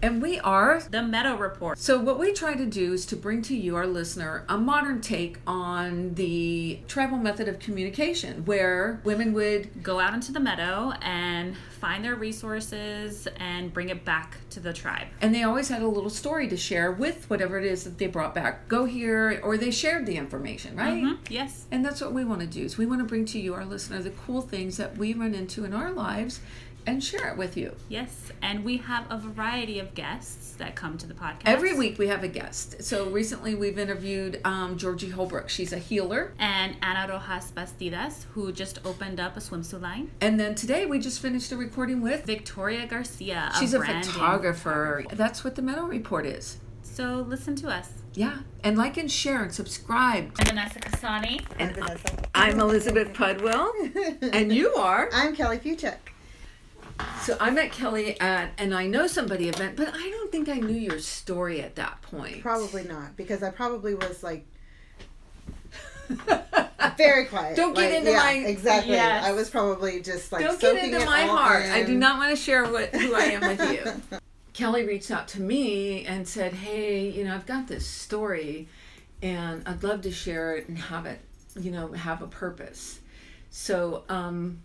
[0.00, 0.80] And we are.
[0.90, 1.78] The Meadow Report.
[1.78, 5.00] So, what we try to do is to bring to you, our listener, a modern
[5.00, 10.92] take on the tribal method of communication where women would Go out into the meadow
[11.02, 15.08] and find their resources and bring it back to the tribe.
[15.20, 18.06] and they always had a little story to share with whatever it is that they
[18.06, 18.68] brought back.
[18.68, 21.02] Go here, or they shared the information, right?
[21.02, 21.66] Mhm, Yes.
[21.72, 22.64] And that's what we want to do.
[22.64, 25.34] Is we want to bring to you, our listener, the cool things that we run
[25.34, 26.40] into in our lives,
[26.86, 27.74] and share it with you.
[27.88, 28.30] Yes.
[28.42, 31.42] And we have a variety of guests that come to the podcast.
[31.46, 32.82] Every week we have a guest.
[32.82, 35.48] So recently we've interviewed um, Georgie Holbrook.
[35.48, 36.32] She's a healer.
[36.38, 40.10] And Ana Rojas Bastidas, who just opened up a swimsuit line.
[40.20, 42.24] And then today we just finished a recording with.
[42.24, 43.52] Victoria Garcia.
[43.58, 45.04] She's a branding photographer.
[45.12, 46.58] That's what the Meadow Report is.
[46.82, 47.90] So listen to us.
[48.14, 48.38] Yeah.
[48.62, 50.32] And like and share and subscribe.
[50.38, 51.42] I'm Vanessa Casani.
[51.58, 52.28] And Vanessa.
[52.34, 53.72] I'm Elizabeth Pudwell.
[54.34, 55.08] and you are.
[55.12, 55.96] I'm Kelly Fucheck.
[57.22, 60.54] So I met Kelly at an I Know Somebody event, but I don't think I
[60.58, 62.42] knew your story at that point.
[62.42, 64.44] Probably not, because I probably was like
[66.96, 67.56] very quiet.
[67.56, 68.94] Don't get Like, into yeah, my- exactly.
[68.94, 69.24] Yes.
[69.24, 71.64] I was probably just like Don't get into it my all heart.
[71.66, 74.18] I do not want to share what who I am with you.
[74.52, 78.68] Kelly reached out to me and said, "Hey, you know, I've got this story,
[79.22, 81.20] and I'd love to share it and have it,
[81.58, 83.00] you know, have a purpose."
[83.50, 84.60] So, um,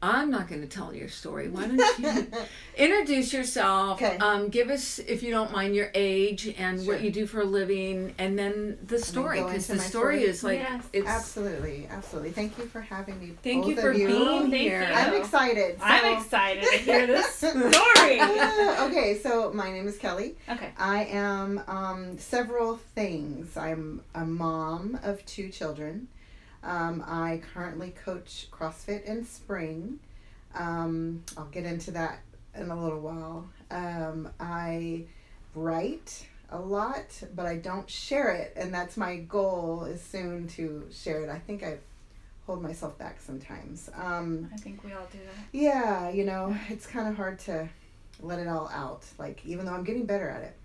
[0.00, 1.48] I'm not going to tell your story.
[1.48, 2.26] Why don't you
[2.76, 4.00] introduce yourself?
[4.00, 4.16] Okay.
[4.18, 6.94] Um, give us, if you don't mind, your age and Sure.
[6.94, 10.22] what you do for a living, and then the story, because the story story?
[10.22, 10.84] is like Yes.
[10.92, 11.08] it's.
[11.08, 12.30] Absolutely, absolutely.
[12.30, 13.32] Thank you for having me.
[13.42, 14.06] Thank you for of you.
[14.06, 14.82] being Thank here.
[14.82, 14.94] you.
[14.94, 15.78] I'm excited.
[15.82, 18.20] I'm excited to hear this story.
[18.20, 20.36] okay, so my name is Kelly.
[20.48, 20.70] okay.
[20.78, 23.56] I am um, several things.
[23.56, 26.06] I'm a mom of two children.
[26.62, 30.00] Um, I currently coach CrossFit in spring.
[30.54, 32.20] Um, I'll get into that
[32.54, 33.48] in a little while.
[33.70, 35.04] Um, I
[35.54, 40.86] write a lot, but I don't share it, and that's my goal is soon to
[40.90, 41.28] share it.
[41.28, 41.78] I think I
[42.46, 43.90] hold myself back sometimes.
[43.94, 45.44] Um, I think we all do that.
[45.52, 47.68] yeah, you know, it's kind of hard to
[48.20, 49.04] let it all out.
[49.18, 50.56] Like, even though I'm getting better at it,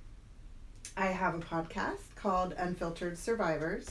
[0.96, 3.88] I have a podcast called Unfiltered Survivors.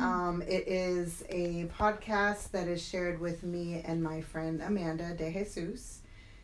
[0.00, 5.32] Um, it is a podcast that is shared with me and my friend Amanda De
[5.32, 6.00] Jesus.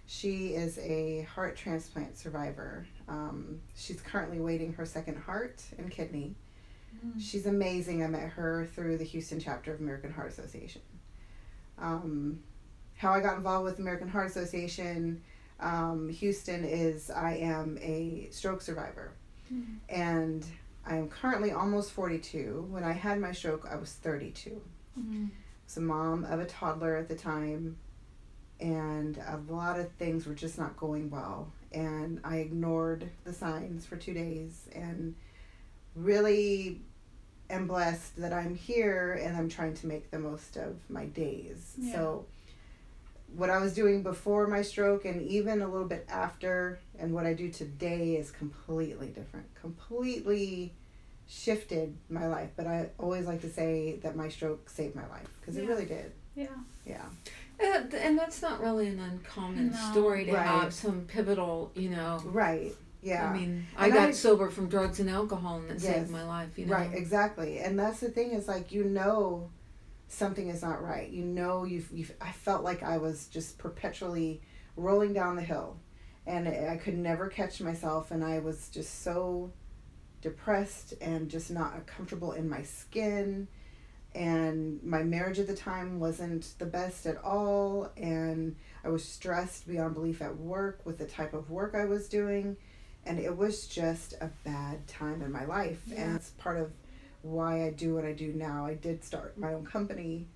[0.06, 2.86] She is a heart transplant survivor.
[3.08, 6.34] Um, she's currently waiting her second heart and kidney.
[7.18, 8.04] She's amazing.
[8.04, 10.82] I met her through the Houston chapter of American Heart Association.
[11.78, 12.40] Um,
[12.96, 15.20] how I got involved with American Heart Association,
[15.58, 19.12] um, Houston is I am a stroke survivor,
[19.88, 20.44] and
[20.84, 22.66] I am currently almost forty two.
[22.70, 24.60] When I had my stroke, I was thirty two.
[24.96, 25.26] I mm-hmm.
[25.64, 27.78] was a mom of a toddler at the time,
[28.60, 31.52] and a lot of things were just not going well.
[31.72, 35.14] And I ignored the signs for two days, and
[35.94, 36.80] really
[37.50, 41.74] am blessed that I'm here and I'm trying to make the most of my days.
[41.78, 41.92] Yeah.
[41.92, 42.26] So,
[43.36, 47.26] what I was doing before my stroke and even a little bit after, and what
[47.26, 49.46] I do today is completely different.
[49.60, 50.72] Completely
[51.28, 52.50] shifted my life.
[52.56, 55.86] But I always like to say that my stroke saved my life because it really
[55.86, 56.12] did.
[56.34, 56.46] Yeah.
[56.86, 57.04] Yeah.
[57.60, 59.90] And, and that's not really an uncommon No.
[59.92, 60.46] story to Right.
[60.46, 62.20] have some pivotal, you know.
[62.24, 62.72] Right.
[63.02, 63.30] Yeah.
[63.30, 65.94] I mean, I And got I- sober from drugs and alcohol, and it Yes.
[65.94, 66.58] saved my life.
[66.58, 67.58] You know, Right, exactly.
[67.58, 69.50] And that's the thing is like you know
[70.12, 71.08] something is not right.
[71.08, 74.42] You know you've, you've I felt like I was just perpetually
[74.76, 75.78] rolling down the hill.
[76.26, 79.52] And I could never catch myself and I was just so
[80.20, 83.48] depressed and just not comfortable in my skin.
[84.14, 89.66] And my marriage at the time wasn't the best at all and I was stressed
[89.66, 92.56] beyond belief at work with the type of work I was doing.
[93.04, 95.82] And it was just a bad time in my life.
[95.96, 96.70] And it's part of
[97.22, 98.66] why I do what I do now.
[98.66, 100.26] I did start my own company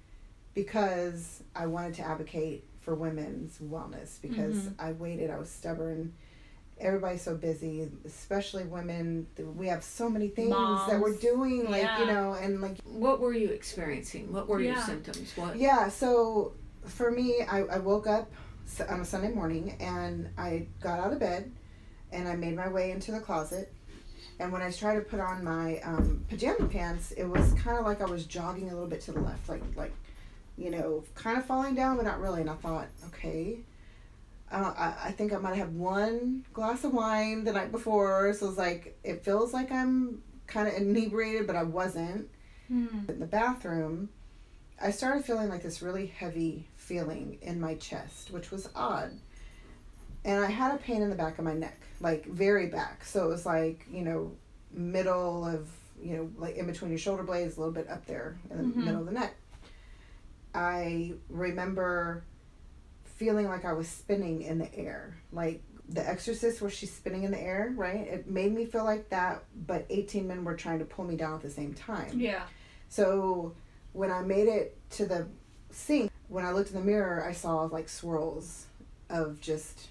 [0.55, 4.75] because I wanted to advocate for women's wellness because Mhm.
[4.79, 6.15] I waited, I was stubborn.
[6.79, 9.27] Everybody's so busy, especially women.
[9.57, 10.51] We have so many things
[10.89, 14.33] that we're doing, like, you know, and like What were you experiencing?
[14.33, 15.37] What were your symptoms?
[15.37, 15.57] What?
[15.57, 16.53] yeah, so
[16.85, 18.31] for me, I, I woke up
[18.89, 21.51] on a Sunday morning and I got out of bed
[22.13, 23.73] and I made my way into the closet.
[24.39, 27.87] And when I tried to put on my um, pajama pants, it was kind of
[27.87, 29.95] like I was jogging a little bit to the left, like like,
[30.57, 32.43] you know, kind of falling down, but not really.
[32.43, 33.61] And I thought, okay,
[34.53, 38.49] uh, I, I think I might have one glass of wine the night before, so
[38.49, 42.29] it's like it feels like I'm kind of inebriated, but I wasn't
[43.09, 44.09] in the bathroom,
[44.83, 49.13] I started feeling like this really heavy feeling in my chest, which was odd.
[50.25, 53.05] and I had a pain in the back of my neck, like very back.
[53.05, 54.33] So it was like you know,
[54.73, 55.69] middle of
[56.03, 58.65] you know, like in between your shoulder blades, a little bit up there in the
[58.65, 58.77] Mhm.
[58.85, 59.35] middle of the neck.
[60.55, 62.23] I remember
[63.05, 67.31] feeling like I was spinning in the air, like The Exorcist, where she's spinning in
[67.31, 68.07] the air, right?
[68.09, 71.35] It made me feel like that, but 18 men were trying to pull me down
[71.35, 72.19] at the same time.
[72.19, 72.43] Yeah.
[72.89, 73.55] So
[73.93, 75.27] when I made it to the
[75.71, 78.67] sink, when I looked in the mirror, I saw like swirls
[79.09, 79.89] of just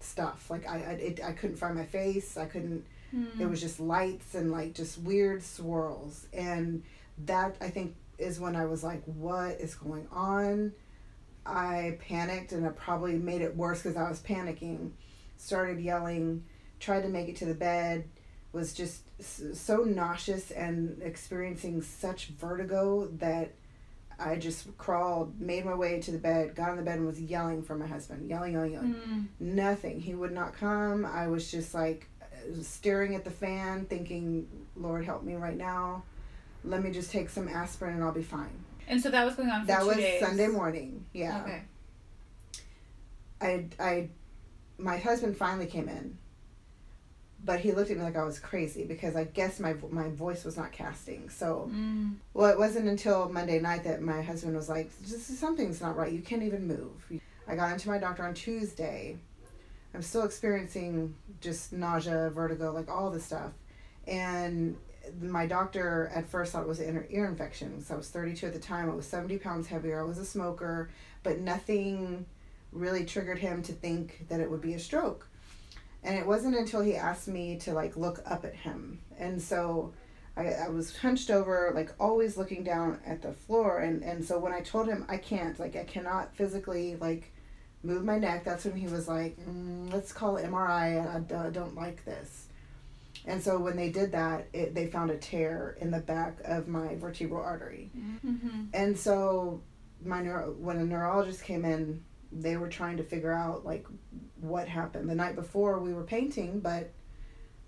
[0.00, 0.50] stuff.
[0.50, 2.36] Like I, I, it, I couldn't find my face.
[2.36, 2.84] I couldn't.
[3.14, 3.40] Mm.
[3.40, 6.82] It was just lights and like just weird swirls, and
[7.24, 10.72] that I think is when I was like, "What is going on?"
[11.46, 14.90] I panicked, and it probably made it worse because I was panicking.
[15.38, 16.44] Started yelling,
[16.80, 18.08] tried to make it to the bed,
[18.52, 19.02] was just
[19.54, 23.52] so nauseous and experiencing such vertigo that
[24.18, 27.20] I just crawled, made my way to the bed, got in the bed, and was
[27.20, 28.94] yelling for my husband, yelling, yelling, yelling.
[28.94, 29.26] Mm.
[29.38, 30.00] Nothing.
[30.00, 31.06] He would not come.
[31.06, 32.08] I was just like
[32.62, 36.02] staring at the fan, thinking, Lord, help me right now.
[36.64, 38.50] Let me just take some aspirin and I'll be fine.
[38.88, 40.20] And so that was going on for That was days.
[40.20, 41.04] Sunday morning.
[41.12, 41.42] Yeah.
[41.42, 41.62] Okay.
[43.40, 44.08] I, I,
[44.78, 46.18] my husband finally came in,
[47.44, 50.44] but he looked at me like I was crazy because I guess my my voice
[50.44, 51.28] was not casting.
[51.30, 52.16] So, Mm.
[52.34, 55.96] well, it wasn't until Monday night that my husband was like, "This is something's not
[55.96, 56.12] right.
[56.12, 59.16] You can't even move." I got into my doctor on Tuesday.
[59.94, 63.52] I'm still experiencing just nausea, vertigo, like all the stuff,
[64.06, 64.76] and
[65.22, 67.82] my doctor at first thought it was an ear- ear infection.
[67.82, 68.90] So I was 32 at the time.
[68.90, 70.00] I was 70 pounds heavier.
[70.00, 70.90] I was a smoker,
[71.22, 72.26] but nothing
[72.72, 75.26] really triggered him to think that it would be a stroke.
[76.02, 79.00] And it wasn't until he asked me to like look up at him.
[79.18, 79.92] And so
[80.36, 83.80] I, I was hunched over, like always looking down at the floor.
[83.80, 87.32] And, and so when I told him I can't, like I cannot physically like
[87.82, 91.14] move my neck, that's when he was like, mm, let's call MRI.
[91.14, 92.46] I don't like this.
[93.26, 96.68] And so when they did that, it, they found a tear in the back of
[96.68, 97.90] my vertebral artery.
[97.96, 98.64] Mm-hmm.
[98.72, 99.60] And so
[100.04, 103.86] my neuro, when a neurologist came in, they were trying to figure out like
[104.40, 105.08] what happened.
[105.08, 106.92] The night before we were painting, but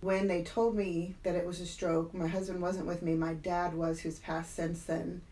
[0.01, 3.15] when they told me that it was a stroke, my husband wasn't with me.
[3.15, 5.23] My dad was, who's passed since then.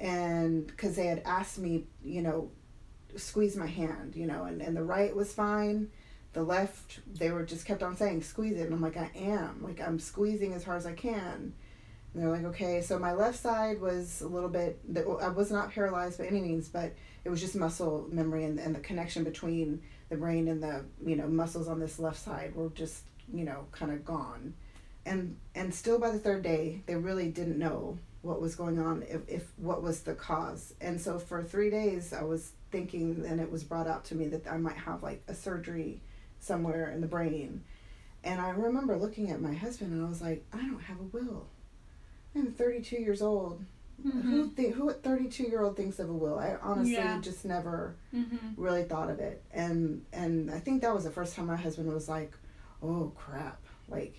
[0.00, 2.50] And because they had asked me, you know,
[3.16, 5.88] squeeze my hand, you know, and, and the right was fine.
[6.32, 8.66] The left, they were just kept on saying, squeeze it.
[8.66, 9.62] And I'm like, I am.
[9.62, 11.52] Like, I'm squeezing as hard as I can.
[12.14, 12.80] And they're like, okay.
[12.82, 14.78] So my left side was a little bit,
[15.20, 18.74] I was not paralyzed by any means, but it was just muscle memory and, and
[18.74, 22.70] the connection between the brain and the, you know, muscles on this left side were
[22.70, 24.54] just, you know, kind of gone.
[25.04, 29.04] And, and still by the third day, they really didn't know what was going on,
[29.08, 30.74] if, if what was the cause.
[30.80, 34.28] And so for three days, I was thinking, and it was brought out to me
[34.28, 36.00] that I might have like a surgery
[36.40, 37.62] somewhere in the brain.
[38.24, 41.04] And I remember looking at my husband and I was like, I don't have a
[41.04, 41.46] will.
[42.34, 43.64] I'm 32 years old.
[44.06, 44.30] Mm-hmm.
[44.30, 46.38] Who think who at 32 year old thinks of a will?
[46.38, 47.18] I honestly Yeah.
[47.20, 48.60] just never Mm-hmm.
[48.60, 49.42] really thought of it.
[49.52, 52.32] And and I think that was the first time my husband was like,
[52.82, 54.14] "Oh crap." Like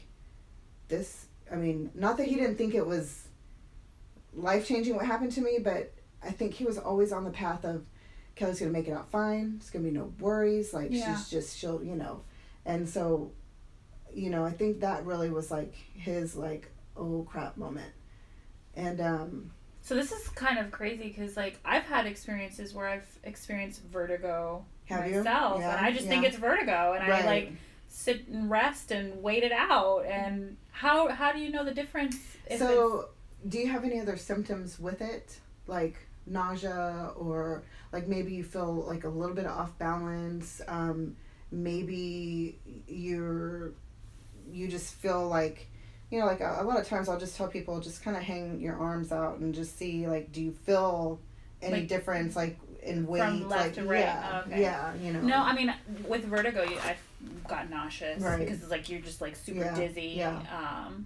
[0.89, 3.27] this I mean, not that he didn't think it was
[4.33, 5.93] life-changing what happened to me, but
[6.23, 7.85] I think he was always on the path of
[8.35, 9.59] Kelly's going to make it out fine.
[9.71, 10.73] Going to be no worries.
[10.73, 11.15] Like Yeah.
[11.15, 12.21] she's just she'll, you know.
[12.65, 13.31] And so
[14.13, 17.93] you know, I think that really was like his like oh crap moment.
[18.75, 19.51] And um
[19.81, 24.63] So this is kind of crazy because like I've had experiences where I've experienced vertigo
[24.85, 27.53] have myself, Yeah, and I just think it's vertigo, and I like
[27.87, 30.05] sit and rest and wait it out.
[30.05, 32.17] And how how do you know the difference?
[32.45, 33.09] If so,
[33.47, 38.73] do you have any other symptoms with it, like nausea, or like maybe you feel
[38.73, 40.61] like a little bit off balance?
[40.67, 41.15] Um,
[41.51, 43.71] maybe you're
[44.51, 45.67] you just feel like
[46.11, 48.23] you know, like a, a lot of times I'll just tell people just kind of
[48.23, 51.19] hang your arms out and just see like, do you feel
[51.61, 53.21] any Like, difference like in weight?
[53.21, 53.99] from left like, to right?
[53.99, 54.61] Yeah, Okay.
[54.61, 55.21] yeah, you know.
[55.21, 55.73] No, I mean
[56.07, 56.97] with vertigo, you, I've
[57.47, 58.39] got nauseous Right.
[58.39, 60.13] because it's like you're just like super Yeah, dizzy.
[60.17, 60.41] yeah.
[60.87, 61.05] Um,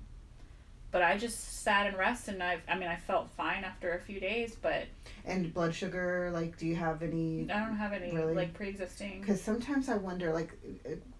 [0.91, 3.99] but I just sat and rested, and I I mean I felt fine after a
[3.99, 4.83] few days, but
[5.25, 7.47] and blood sugar, like, do you have any?
[7.51, 8.35] I don't have any Really?
[8.35, 9.21] like pre-existing.
[9.21, 10.51] Because sometimes I wonder, like,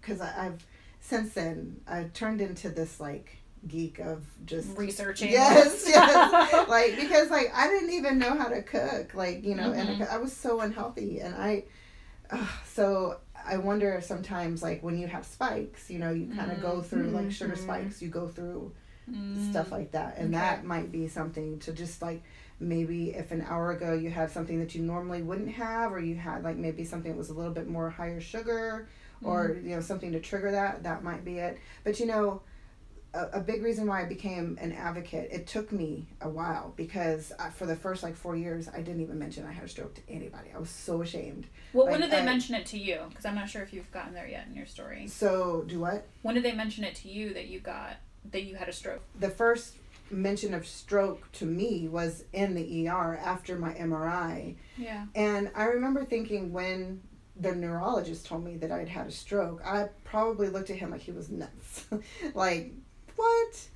[0.00, 0.64] because I've
[1.00, 5.30] since then I turned into this like geek of just researching.
[5.30, 6.68] Yes, yes.
[6.68, 10.08] like because like I didn't even know how to cook, like you know, and Mhm.
[10.10, 11.64] I was so unhealthy, and I,
[12.30, 16.50] uh, so I wonder if sometimes like when you have spikes, you know, you kind
[16.52, 17.56] of go through like sugar Mhm.
[17.56, 18.72] spikes, you go through
[19.10, 19.38] Mm.
[19.40, 20.34] stuff like that, and Okay.
[20.34, 22.22] that might be something to just like
[22.60, 26.14] maybe if an hour ago you had something that you normally wouldn't have, or you
[26.14, 28.88] had like maybe something that was a little bit more higher sugar,
[29.22, 29.64] or Mm-hmm.
[29.64, 32.42] you know something to trigger that that might be it but you know
[33.14, 37.32] a, a big reason why i became an advocate it took me a while because
[37.38, 39.94] I, for the first like four years i didn't even mention i had a stroke
[39.94, 42.78] to anybody i was so ashamed Well, Like, when did they I- mention it to
[42.78, 42.98] you?
[43.08, 45.06] Because I'm not sure if you've gotten there yet in your story.
[45.08, 47.96] so do what When did they mention it to you that you got
[48.32, 49.02] that you had a stroke?
[49.18, 49.74] the first
[50.10, 55.06] mention of stroke to me was in the er after my mri Yeah.
[55.14, 57.00] And I remember thinking when
[57.36, 61.00] the neurologist told me that I'd had a stroke, I probably looked at him like
[61.00, 61.86] he was nuts.
[62.34, 62.72] like,
[63.16, 63.68] what?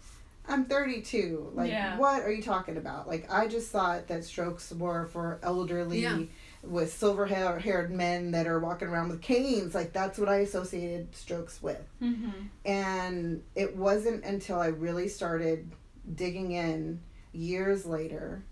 [0.48, 1.52] I'm 32.
[1.54, 1.98] Like, Yeah.
[1.98, 3.06] what are you talking about?
[3.06, 6.22] Like, I just thought that strokes were for elderly Yeah.
[6.62, 9.74] with silver hair- haired men that are walking around with canes.
[9.74, 11.84] Like, that's what I associated strokes with.
[12.02, 12.30] Mm-hmm.
[12.64, 15.70] And it wasn't until I really started
[16.14, 17.00] digging in
[17.32, 18.42] years later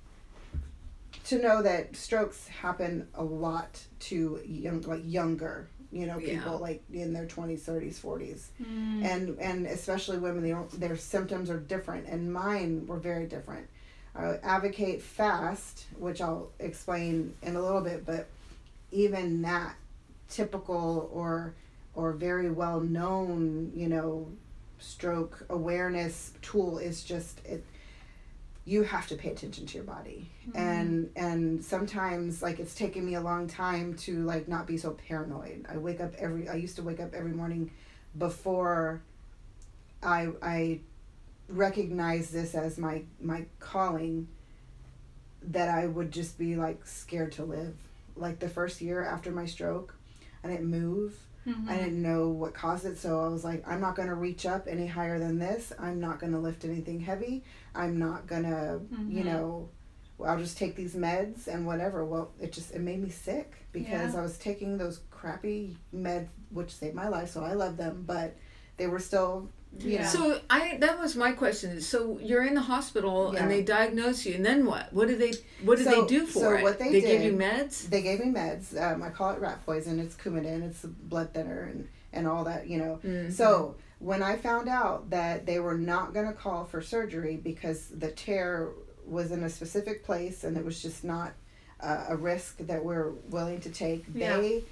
[1.25, 6.69] to know that strokes happen a lot to young, like younger, you know, people Yeah.
[6.69, 8.47] like in their 20s, 30s, 40s.
[8.63, 9.05] Mm.
[9.05, 13.67] And and especially women, they don't, their symptoms are different and mine were very different.
[14.15, 18.29] I advocate fast, which I'll explain in a little bit, but
[18.93, 19.75] even that
[20.29, 21.55] typical or
[21.95, 24.29] or very well known, you know,
[24.79, 27.65] stroke awareness tool is just it
[28.67, 30.29] you have to pay attention to your body.
[30.53, 30.59] Hmm.
[30.59, 34.91] And and sometimes like it's taken me a long time to like not be so
[34.91, 35.65] paranoid.
[35.73, 37.71] I wake up every i used to wake up every morning
[38.19, 39.03] before
[40.03, 40.81] i i
[41.49, 44.27] recognize this as my my calling
[45.43, 47.77] that i would just be like scared to live.
[48.17, 49.95] Like the first year after my stroke
[50.43, 51.15] i didn't move
[51.47, 51.69] Mhm.
[51.69, 54.47] I didn't know what caused it, so I was like, I'm not going to reach
[54.47, 55.73] up any higher than this.
[55.79, 57.45] I'm not going to lift anything heavy.
[57.75, 59.25] I'm not going to, you Mhm.
[59.25, 59.69] know,
[60.25, 62.05] I'll just take these meds and whatever.
[62.05, 64.21] Well, it just it made me sick because Yeah.
[64.21, 68.35] I was taking those crappy meds which saved my life, so I love them, but
[68.79, 69.51] they were still, you
[69.81, 70.07] Yeah.
[70.07, 71.81] So I that was my question.
[71.81, 73.43] So you're in the hospital Yeah.
[73.43, 74.93] and they diagnose you, and then what?
[74.93, 75.33] What do they
[75.65, 76.63] What do So- they do for so it?
[76.63, 77.89] what they give you meds.
[77.89, 78.81] they gave me meds.
[78.81, 79.99] Um, I call it rat poison.
[80.01, 80.63] It's Coumadin.
[80.69, 83.01] It's a blood thinner and, and all that, you know.
[83.05, 83.33] Mhm.
[83.33, 87.89] So when I found out that they were not going to call for surgery because
[87.89, 88.69] the tear
[89.07, 91.33] was in a specific place and it was just not
[91.81, 94.39] uh, a risk that we're willing to take, Yeah.
[94.39, 94.65] they,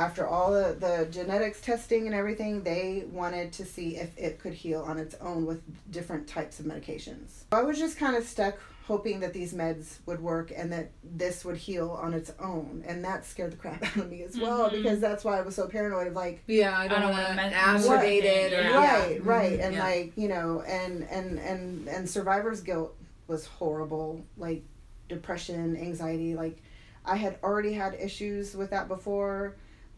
[0.00, 4.54] after all the, the genetics testing and everything, they wanted to see if it could
[4.54, 5.60] heal on its own with
[5.92, 7.44] different types of medications.
[7.52, 11.44] I was just kind of stuck hoping that these meds would work and that this
[11.44, 12.82] would heal on its own.
[12.88, 14.82] And that scared the crap out of me as well Mhm.
[14.82, 17.36] because that's why I was so paranoid of like, Yeah, I don't, don't want to
[17.36, 18.52] wanna mess- aggravate it.
[18.54, 18.96] Or, Yeah.
[19.02, 19.18] right yeah.
[19.22, 19.84] right Mhm, and yeah.
[19.84, 22.96] like you know and and and and survivor's guilt
[23.28, 24.62] was horrible like
[25.08, 26.56] depression anxiety like
[27.04, 29.54] i had already had issues with that before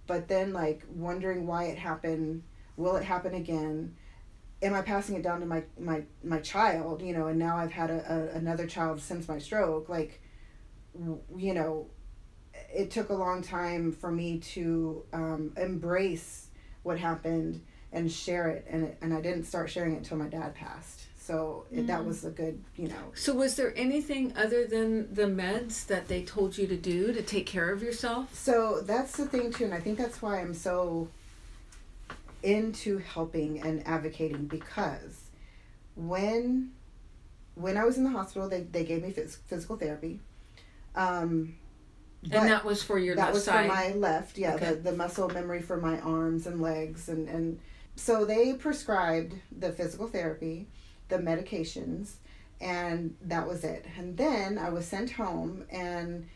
[0.06, 2.42] but then like wondering why it happened
[2.76, 3.94] will it happen again
[4.62, 7.72] am i passing it down to my my my child you know and now i've
[7.72, 10.20] had a, a another child since my stroke like
[11.36, 11.86] you know
[12.74, 16.48] it took a long time for me to um, embrace
[16.82, 20.28] what happened and share it and it, and I didn't start sharing it until my
[20.28, 21.02] dad passed.
[21.22, 22.06] So it, that Mm.
[22.06, 23.12] was a good, you know.
[23.14, 27.22] So was there anything other than the meds that they told you to do to
[27.22, 28.34] take care of yourself?
[28.34, 31.08] So that's the thing too, and I think that's why I'm so
[32.42, 35.30] into helping and advocating because
[35.94, 36.72] when
[37.54, 40.18] when I was in the hospital, they, they gave me phys- physical therapy.
[40.96, 41.54] Um,
[42.32, 43.66] and that was for your that left was side.
[43.68, 44.70] for my left yeah Okay.
[44.70, 47.58] the, the muscle memory for my arms and legs and and
[47.96, 50.66] so they prescribed the physical therapy
[51.08, 52.14] the medications
[52.60, 56.26] and that was it and then i was sent home and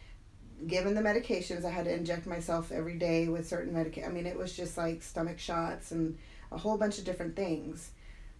[0.67, 4.27] given the medications i had to inject myself every day with certain medica i mean
[4.27, 6.17] it was just like stomach shots and
[6.53, 7.91] a whole bunch of different things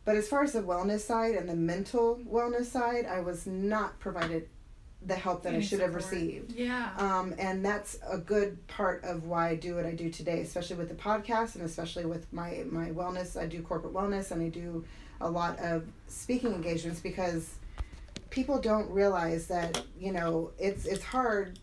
[0.05, 3.99] but as far as the wellness side and the mental wellness side i was not
[4.01, 4.49] provided
[5.05, 6.91] the help that i Any should have received Yeah.
[6.99, 10.77] um, and that's a good part of why I do what I do today, especially
[10.77, 13.37] with the podcast and especially with my, my wellness.
[13.41, 14.85] I do corporate wellness and I do
[15.21, 17.55] a lot of speaking engagements because
[18.31, 21.59] people don't realize that, you know, it's, it's hard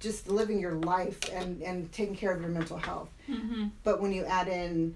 [0.00, 3.08] just living your life and, and taking care of your mental health.
[3.28, 3.68] Mm-hmm.
[3.82, 4.94] But when you add in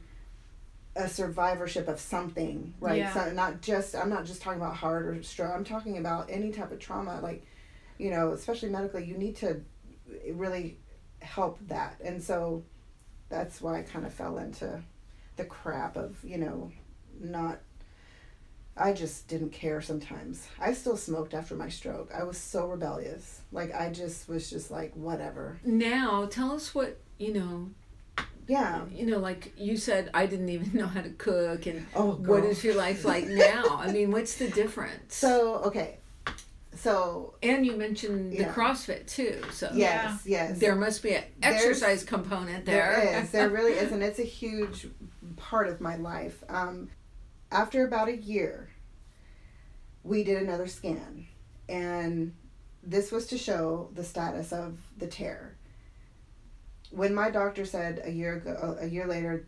[0.98, 2.98] a survivorship of something, right?
[2.98, 3.14] Yeah.
[3.14, 5.52] So not just I'm not just talking about heart or stroke.
[5.54, 7.46] I'm talking about any type of trauma, like
[7.98, 9.04] you know, especially medically.
[9.04, 9.62] You need to
[10.32, 10.76] really
[11.20, 12.64] help that, and so
[13.28, 14.82] that's why I kind of fell into
[15.36, 16.72] the crap of you know
[17.20, 17.60] not.
[18.76, 20.46] I just didn't care sometimes.
[20.60, 22.12] I still smoked after my stroke.
[22.14, 23.40] I was so rebellious.
[23.50, 25.58] Like I just was just like whatever.
[25.64, 27.70] now tell us what you know
[28.46, 28.84] Yeah.
[28.94, 32.44] You know, like you said, I didn't even know how to cook, and Oh, what
[32.44, 33.64] is your life like now?
[33.80, 35.14] I mean, what's the difference?
[35.16, 35.98] So okay,
[36.76, 38.52] so and you mentioned the Yeah.
[38.54, 42.94] CrossFit too, so yes, yes, there must be an There's- exercise component there.
[43.02, 43.30] There is.
[43.32, 44.86] There really is, and it's a huge
[45.36, 46.44] part of my life.
[46.48, 46.90] Um,
[47.50, 48.68] after about a year,
[50.04, 51.26] we did another scan,
[51.68, 52.34] and
[52.82, 55.56] this was to show the status of the tear.
[56.90, 59.46] When my doctor said a year ago, uh, a year later,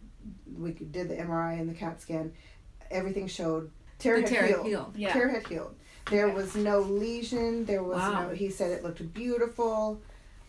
[0.58, 2.32] we did the MRI and the CAT scan,
[2.90, 4.66] everything showed tear the had tear healed.
[4.66, 4.96] healed.
[4.96, 5.12] Yeah.
[5.12, 5.74] Tear had healed.
[6.10, 6.34] There Okay.
[6.34, 7.64] was no lesion.
[7.64, 8.28] There was Wow.
[8.28, 8.34] no.
[8.34, 10.00] He said it looked beautiful.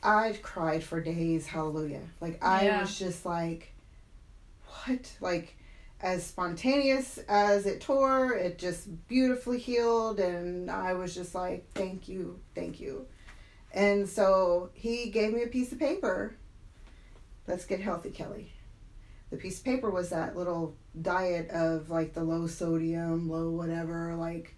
[0.04, 1.46] I cried for days.
[1.48, 2.02] Hallelujah!
[2.20, 2.82] Like I Yeah.
[2.82, 3.72] was just like,
[4.66, 5.12] what?
[5.22, 5.56] Like,
[6.02, 12.08] as spontaneous as it tore, it just beautifully healed, and I was just like, thank
[12.08, 13.06] you, thank you.
[13.74, 16.36] And so he gave me a piece of paper.
[17.48, 18.52] Let's get healthy, Kelly.
[19.30, 24.16] The piece of paper was that little diet of like the low sodium, low whatever,
[24.16, 24.56] like,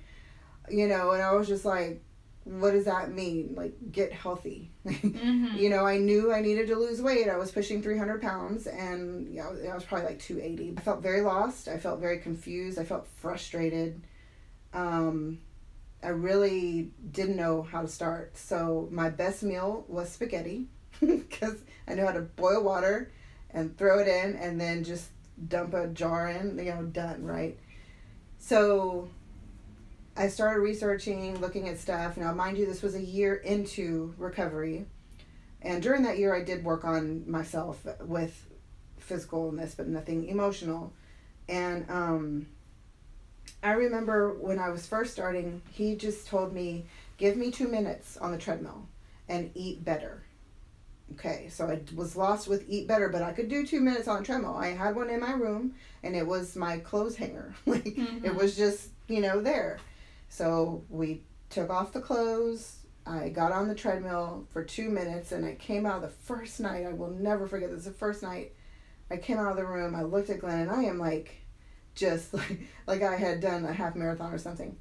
[0.69, 2.01] you know, and I was just like,
[2.45, 3.53] what does that mean?
[3.55, 4.71] Like, get healthy.
[4.85, 5.55] Mm-hmm.
[5.57, 7.29] you know, I knew I needed to lose weight.
[7.29, 10.75] I was pushing 300 pounds and you know, I was probably like 280.
[10.77, 11.67] I felt very lost.
[11.67, 12.77] I felt very confused.
[12.77, 14.01] I felt frustrated.
[14.73, 15.39] Um,
[16.03, 18.37] I really didn't know how to start.
[18.37, 20.67] So my best meal was spaghetti
[20.99, 23.11] because I knew how to boil water
[23.51, 25.09] and throw it in and then just
[25.47, 27.57] dump a jar in, you know, done, right?
[28.39, 29.07] So
[30.15, 32.17] I started researching, looking at stuff.
[32.17, 34.85] Now, mind you, this was a year into recovery.
[35.61, 38.45] And during that year, I did work on myself with
[38.99, 40.93] physical illness, but nothing emotional.
[41.49, 42.47] And um,
[43.63, 46.85] I remember when I was first starting, he just told me,
[47.17, 48.85] give me two minutes on the treadmill
[49.27, 50.21] and eat better.
[51.13, 54.23] Okay, so I was lost with eat better, but I could do two minutes on
[54.23, 54.55] treadmill.
[54.55, 57.53] I had one in my room, and it was my clothes hanger.
[57.65, 58.35] like it Mhm.
[58.35, 59.79] was just you know there.
[60.33, 62.77] So we took off the clothes.
[63.05, 66.87] I got on the treadmill for two minutes, and I came out the first night.
[66.87, 67.85] I will never forget this.
[67.85, 68.53] The first night,
[69.11, 69.93] I came out of the room.
[69.93, 71.35] I looked at Glenn, and I am like,
[71.93, 74.75] just like like I had done a half marathon or something.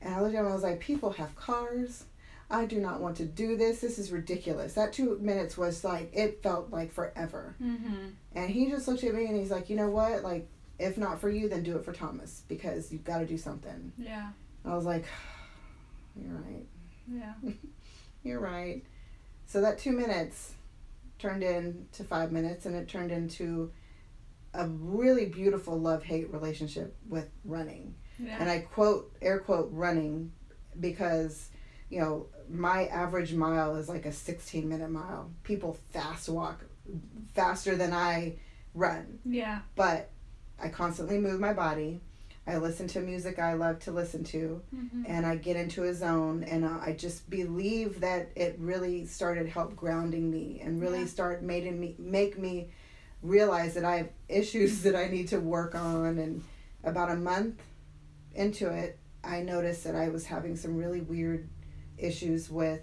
[0.00, 0.46] And I looked at him.
[0.46, 2.04] and I was like, people have cars.
[2.48, 3.80] I do not want to do this.
[3.80, 4.72] This is ridiculous.
[4.72, 7.54] That two minutes was like it felt like forever.
[7.62, 8.06] Mm-hmm.
[8.34, 10.22] And he just looked at me and he's like, you know what?
[10.22, 13.36] Like, if not for you, then do it for Thomas because you've got to do
[13.36, 13.92] something.
[13.98, 14.28] Yeah.
[14.66, 15.04] I was like,
[16.16, 16.66] you're right.
[17.08, 17.34] Yeah.
[18.24, 18.82] You're right.
[19.46, 20.54] So that two minutes
[21.20, 23.70] turned into five minutes and it turned into
[24.52, 27.94] a really beautiful love hate relationship with running.
[28.18, 28.36] Yeah.
[28.40, 30.32] And I quote, air quote, running
[30.80, 31.50] because,
[31.88, 35.30] you know, my average mile is like a 16 minute mile.
[35.44, 36.64] People fast walk
[37.34, 38.36] faster than I
[38.74, 39.60] run, yeah.
[39.74, 40.10] but
[40.60, 42.00] I constantly move my body.
[42.46, 45.02] I listen to music I love to listen to, Mm-hmm.
[45.06, 49.48] and I get into a zone, and uh, I just believe that it really started
[49.48, 51.06] help grounding me and really Yeah.
[51.06, 52.68] start making me make me
[53.22, 56.18] realize that I have issues that I need to work on.
[56.18, 56.44] And
[56.84, 57.60] about a month
[58.34, 61.48] into it, I noticed that I was having some really weird
[61.98, 62.80] issues with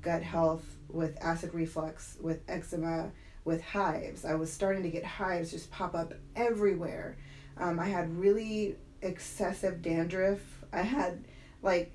[0.00, 3.10] gut health, with acid reflux, with eczema,
[3.44, 4.24] with hives.
[4.24, 7.16] I was starting to get hives just pop up everywhere.
[7.58, 10.40] Um, I had really excessive dandruff.
[10.72, 11.24] I had
[11.62, 11.92] like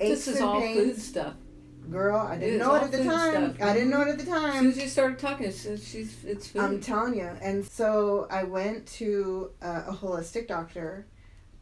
[0.00, 0.78] aches This is and all pains.
[0.94, 1.34] food stuff.
[1.90, 3.54] Girl, I didn't It's know it at the time.
[3.54, 3.68] stuff.
[3.68, 4.52] I didn't know it at the As time.
[4.60, 6.60] soon as you started talking, it's, she's it's food.
[6.62, 7.30] I'm telling you.
[7.40, 11.06] And so I went to uh, a holistic doctor,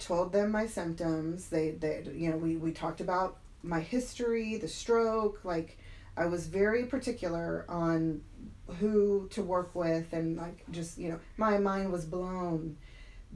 [0.01, 1.49] told them my symptoms.
[1.49, 5.45] They, they, you know, we, we talked about my history, the stroke.
[5.45, 5.79] Like,
[6.17, 8.23] I was very particular on
[8.81, 12.77] who to work with, and like, just you know, my mind was blown.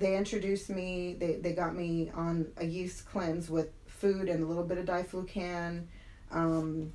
[0.01, 1.15] They introduced me.
[1.19, 4.87] They, they got me on a yeast cleanse with food and a little bit of
[4.87, 5.85] diflucan.
[6.31, 6.95] Um,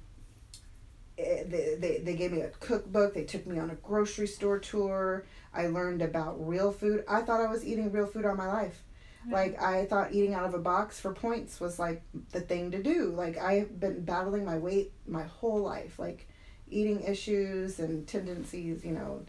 [1.20, 3.14] eh, they, they, they gave me a cookbook.
[3.14, 5.26] They took me on a grocery store tour.
[5.54, 7.06] I learned about real food.
[7.08, 8.84] I thought i was eating real food all my life.
[9.32, 12.84] Like i thought eating out of a box for points was like the thing to
[12.84, 13.10] do.
[13.10, 16.28] Like i've been battling my weight my whole life like
[16.70, 19.26] eating issues and tendencies you know.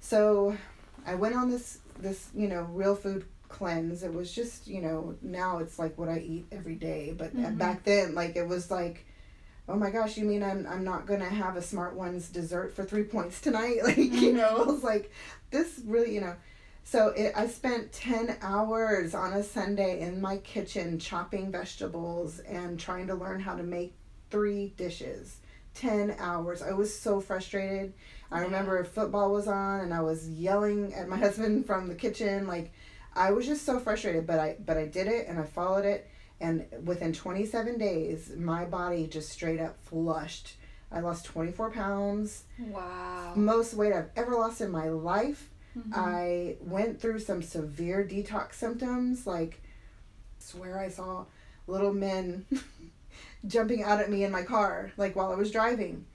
[0.00, 0.56] So
[1.04, 4.02] i went on this this you know real food cleanse.
[4.02, 7.14] It was just you know now it's like what i eat every day.
[7.16, 7.58] But Mhm.
[7.58, 9.04] back then like it was like
[9.68, 12.84] oh my gosh you mean i'm i'm not gonna have a smart ones dessert for
[12.84, 13.76] three points tonight?
[13.84, 15.10] Like you know i was like
[15.50, 16.34] this really you know.
[16.84, 22.78] So it, i spent 10 hours on a sunday in my kitchen chopping vegetables and
[22.80, 23.94] trying to learn how to make
[24.30, 25.36] three dishes
[25.74, 26.62] 10 hours.
[26.62, 27.92] I was so frustrated.
[28.30, 28.44] I Yeah.
[28.44, 32.72] remember football was on and I was yelling at my husband from the kitchen like
[33.14, 36.08] I was just so frustrated, but I but I did it and I followed it
[36.40, 40.56] and within 27 days my body just straight up flushed.
[40.90, 43.32] I lost 24 pounds, Wow.
[43.34, 45.50] most weight I've ever lost in my life.
[45.76, 45.92] Mhm.
[45.94, 49.62] I went through some severe detox symptoms, like
[50.38, 51.24] swear I saw
[51.66, 52.44] little men
[53.46, 56.06] jumping out at me in my car, like while I was driving.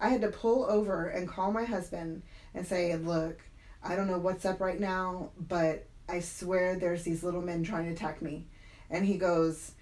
[0.00, 2.22] I had to pull over and call my husband
[2.54, 3.40] and say, "Look,
[3.82, 7.86] I don't know what's up right now, but I swear there's these little men trying
[7.86, 8.46] to attack me."
[8.90, 9.72] And he goes,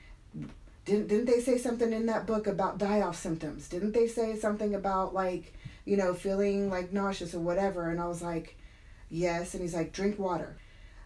[0.85, 3.69] "Didn't didn't they say something in that book about die-off symptoms?
[3.69, 8.07] Didn't they say something about like, you know, feeling like nauseous or whatever?" And I
[8.07, 8.57] was like,
[9.09, 10.57] "Yes." And he's like, "Drink water."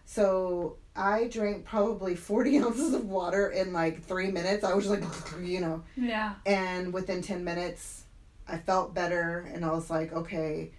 [0.05, 4.63] So I drank probably 40 ounces of water in like three minutes.
[4.63, 5.03] I was like,
[5.41, 6.33] you know, Yeah.
[6.45, 8.03] and within 10 minutes,
[8.47, 9.49] I felt better.
[9.53, 10.71] And I was like, okay,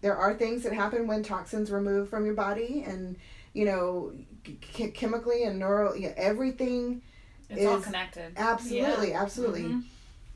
[0.00, 2.84] there are things that happen when toxins removed from your body.
[2.86, 3.16] And,
[3.52, 4.12] you know,
[4.44, 7.00] ch- chemically and neural, yeah, everything.
[7.48, 8.32] It's all Is- connected.
[8.36, 9.62] Absolutely, absolutely.
[9.62, 9.84] Mhm.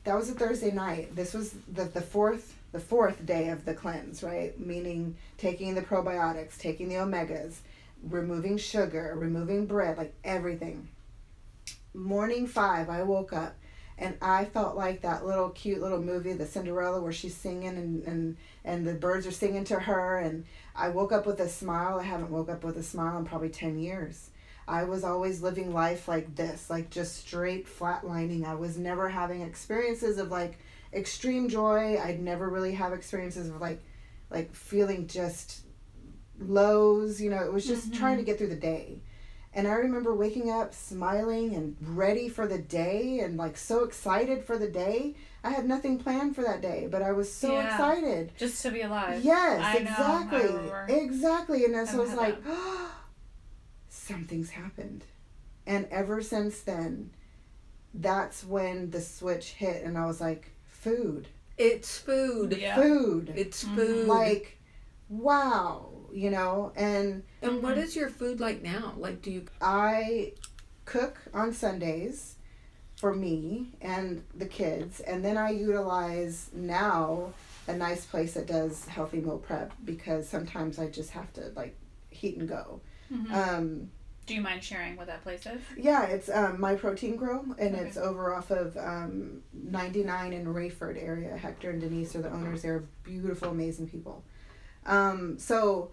[0.05, 1.15] That was a Thursday night.
[1.15, 4.57] This was the, the fourth the fourth day of the cleanse, right?
[4.59, 7.55] Meaning taking the probiotics, taking the omegas,
[8.03, 10.89] removing sugar, removing bread, like everything.
[11.93, 13.55] Morning five, I woke up
[13.97, 18.03] and I felt like that little cute little movie, the Cinderella, where she's singing and,
[18.03, 20.17] and, and the birds are singing to her.
[20.19, 21.99] And I woke up with a smile.
[21.99, 24.29] I haven't woke up with a smile in probably 10 years.
[24.69, 28.45] I was always living life like this, like just straight flatlining.
[28.45, 30.59] I was never having experiences of like
[30.93, 31.99] extreme joy.
[31.99, 33.81] I'd never really have experiences of like
[34.29, 35.61] like feeling just
[36.39, 37.97] lows, you know, it was just Mhm.
[37.97, 39.01] trying to get through the day.
[39.53, 44.43] And I remember waking up smiling and ready for the day and like so excited
[44.43, 45.15] for the day.
[45.43, 47.65] I had nothing planned for that day, but I was so Yeah.
[47.65, 48.31] excited.
[48.37, 49.23] Just to be alive.
[49.23, 50.21] Yes, I know, I
[50.91, 50.95] exactly.
[51.03, 51.65] Exactly.
[51.65, 52.43] And so I was had like,
[53.89, 55.03] something's happened.
[55.65, 57.11] And ever since then,
[57.93, 62.55] that's when the switch hit, and I was like, food, It's food.
[62.57, 62.75] Yeah.
[62.75, 63.33] food.
[63.35, 63.75] It's Mhm.
[63.75, 64.07] food.
[64.07, 64.58] Like,
[65.09, 66.71] wow, you know?
[66.75, 68.93] And and what is your food like now?
[68.97, 69.45] Like, do you?
[69.61, 70.33] I
[70.85, 72.35] cook on Sundays
[72.95, 77.33] for me and the kids, and then I utilize now
[77.67, 81.75] a nice place that does healthy meal prep because sometimes I just have to like
[82.09, 82.81] heat and go.
[83.13, 83.31] Mhm.
[83.31, 83.91] Um,
[84.25, 85.61] Do you mind sharing what that place is?
[85.77, 87.85] yeah, it's um, my protein Grill, and Okay.
[87.85, 91.35] it's over off of um, 99 in Rayford area.
[91.37, 92.61] Hector and Denise are the owners.
[92.63, 94.23] They're beautiful, amazing people.
[94.89, 95.91] Um, so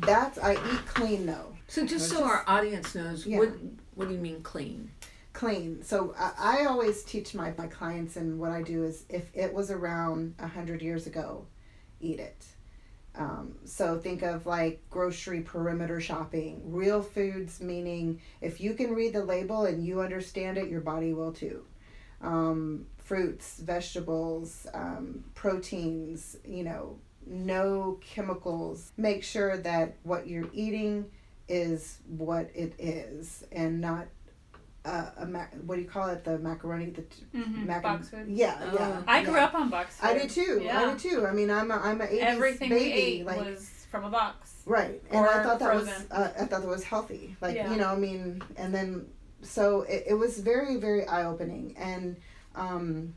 [0.00, 1.52] that's I eat clean though.
[1.68, 3.38] So just so just- our audience knows, Yeah.
[3.38, 3.50] what
[3.94, 4.90] what do you mean clean?
[5.32, 5.82] clean.
[5.82, 9.52] So I, I always teach my, my clients, and what I do is if it
[9.52, 11.44] was around a hundred years ago,
[12.00, 12.42] eat it.
[13.14, 19.12] Um, so think of like grocery perimeter shopping, real foods, meaning if you can read
[19.12, 21.64] the label and you understand it, your body will too.
[22.22, 28.92] Um, fruits, vegetables, um, proteins, you know, no chemicals.
[28.96, 31.06] Make sure that what you're eating
[31.48, 34.06] is what it is and not
[34.84, 36.22] uh, a mac- what do you call it?
[36.24, 37.66] The macaroni, the t- Mm-hmm.
[37.66, 38.26] mac- Box food.
[38.28, 38.74] Yeah, Oh.
[38.74, 39.02] yeah.
[39.08, 39.44] I grew yeah.
[39.46, 40.06] up on box food.
[40.06, 40.68] I did too.
[40.72, 41.26] I did too.
[41.26, 42.84] I mean, I'm a, I'm a 80s Everything baby.
[42.84, 44.54] we ate like was from a box.
[44.64, 47.36] right, and I thought that was uh, I thought that was healthy.
[47.40, 47.70] Like Yeah.
[47.70, 49.06] you know, I mean, and then
[49.42, 52.16] so it, it was very very eye opening, and
[52.54, 53.14] um,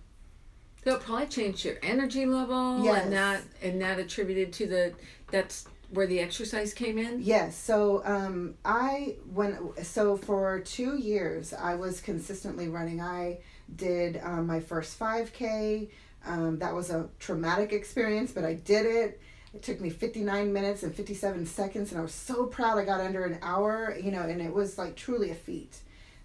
[0.85, 3.03] It probably change your energy level, Yes.
[3.03, 4.93] and that and that attributed to the
[5.31, 7.21] that's where the exercise came in.
[7.21, 7.55] Yes.
[7.57, 13.01] So um, I when so for two years I was consistently running.
[13.01, 13.39] I
[13.75, 15.89] did um, my first five k.
[16.25, 19.21] Um, that was a traumatic experience, but I did it.
[19.53, 22.99] It took me 59 minutes and 57 seconds, and I was so proud I got
[23.01, 25.77] under an hour, you know, and it was like truly a feat.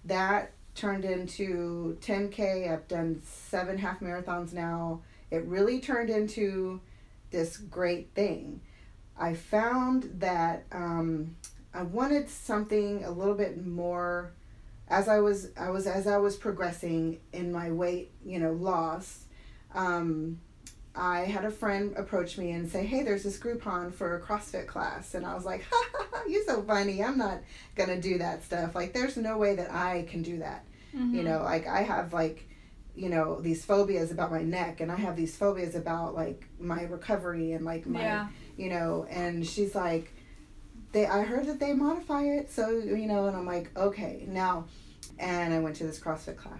[0.04, 2.72] That turned into 10K.
[2.72, 5.00] I've done seven half marathons now.
[5.30, 6.80] It really turned into
[7.30, 8.60] this great thing.
[9.18, 11.36] I found that um,
[11.72, 14.32] I wanted something a little bit more
[14.88, 19.24] as I was I was as I was progressing in my weight, you know, loss.
[19.74, 20.40] Um,
[20.94, 24.66] I had a friend approach me and say, "Hey, there's this Groupon for a CrossFit
[24.66, 26.28] class," and I was like, "Ha ha!
[26.28, 27.02] You're so funny.
[27.02, 27.40] I'm not
[27.74, 28.74] gonna do that stuff.
[28.74, 30.64] Like, there's no way that I can do that.
[30.94, 31.14] Mm-hmm.
[31.14, 32.48] You know, like I have like,
[32.94, 36.84] you know, these phobias about my neck, and I have these phobias about like my
[36.84, 38.28] recovery and like my, Yeah.
[38.56, 40.12] you know." And she's like,
[40.92, 44.66] "They, I heard that they modify it, so you know," and I'm like, "Okay, now,"
[45.18, 46.58] and I went to this CrossFit class.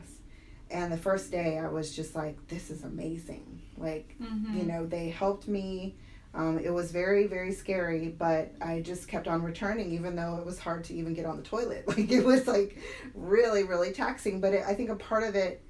[0.70, 3.61] And the first day, I was just like, this is amazing.
[3.77, 4.57] Like, Mhm.
[4.59, 5.94] you know, they helped me.
[6.35, 10.44] Um, it was very, very scary, but I just kept on returning, even though it
[10.44, 11.85] was hard to even get on the toilet.
[11.88, 12.77] Like, it was like
[13.14, 14.40] really, really taxing.
[14.40, 15.62] But it, I think a part of it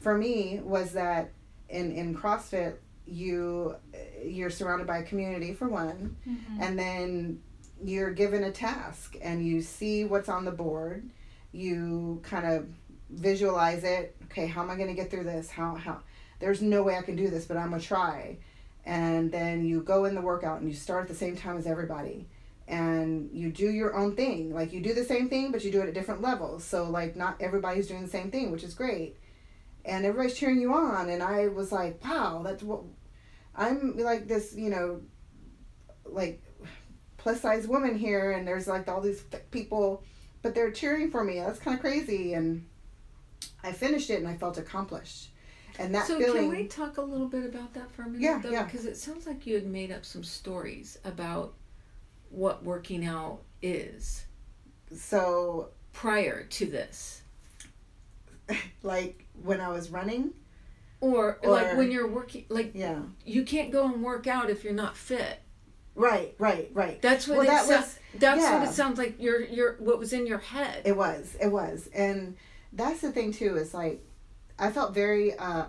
[0.00, 1.32] for me was that
[1.70, 3.74] in, in CrossFit, you
[4.24, 6.36] you're surrounded by a community for one Mhm.
[6.60, 7.40] and then
[7.84, 11.08] you're given a task and you see what's on the board
[11.52, 12.66] you kind of
[13.10, 16.00] visualize it okay how am i going to get through this how how
[16.40, 18.36] there's no way i can do this but i'm going to try
[18.86, 21.66] and then you go in the workout and you start at the same time as
[21.66, 22.28] everybody.
[22.68, 24.54] And you do your own thing.
[24.54, 26.64] Like you do the same thing but you do it at different levels.
[26.64, 29.16] So like not everybody's doing the same thing which is great.
[29.84, 31.10] And everybody's cheering you on.
[31.10, 32.82] And i was like wow that's what
[33.56, 35.00] i'm like this you know
[36.04, 36.42] like
[37.16, 38.30] plus size woman here.
[38.30, 40.04] And there's like all these people
[40.42, 41.40] but they're cheering for me.
[41.40, 42.34] That's kind of crazy.
[42.34, 42.66] And
[43.64, 45.30] i finished it and i felt accomplished
[45.78, 48.20] and that so feeling can we talk a little bit about that for a minute
[48.20, 48.50] Yeah, though?
[48.50, 48.64] yeah.
[48.64, 51.54] because it sounds like you had made up some stories about
[52.30, 54.26] what working out is
[54.94, 57.22] so prior to this.
[58.82, 60.30] Like when i was running?
[61.00, 63.00] Or, like when you're working like yeah.
[63.24, 65.40] you can't go and work out if you're not fit.
[65.96, 67.02] Right right right.
[67.02, 70.12] That's what well it that was that's what it sounds like your your what was
[70.12, 70.82] in your head.
[70.84, 71.36] It was.
[71.40, 71.88] It was.
[71.92, 72.36] And
[72.72, 74.04] that's the thing too, is like
[74.58, 75.64] I felt very uh